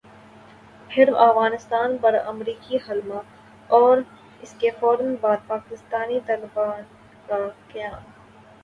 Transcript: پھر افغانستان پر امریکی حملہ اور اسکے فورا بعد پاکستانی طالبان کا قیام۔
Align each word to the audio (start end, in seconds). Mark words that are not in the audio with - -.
پھر 0.89 1.09
افغانستان 1.17 1.97
پر 1.97 2.15
امریکی 2.25 2.77
حملہ 2.87 3.19
اور 3.69 3.97
اسکے 4.41 4.69
فورا 4.79 5.13
بعد 5.21 5.47
پاکستانی 5.47 6.19
طالبان 6.25 6.81
کا 7.27 7.37
قیام۔ 7.67 8.01